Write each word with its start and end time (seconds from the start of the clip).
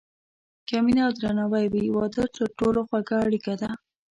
که 0.67 0.75
مینه 0.85 1.01
او 1.07 1.11
درناوی 1.21 1.65
وي، 1.73 1.83
واده 1.95 2.25
تر 2.35 2.47
ټولو 2.59 2.79
خوږه 2.87 3.15
اړیکه 3.25 3.53
ده. 3.61 3.69